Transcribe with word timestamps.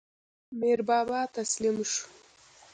میربابا 0.59 1.21
تسلیم 1.35 1.75
شو. 1.91 2.03